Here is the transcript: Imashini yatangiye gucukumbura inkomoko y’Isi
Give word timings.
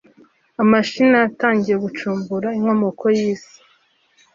Imashini 0.63 1.15
yatangiye 1.23 1.75
gucukumbura 1.83 2.47
inkomoko 2.57 3.03
y’Isi 3.17 3.57